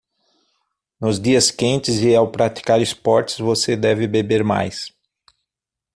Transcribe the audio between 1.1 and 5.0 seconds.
dias quentes e ao praticar esportes, você deve beber mais.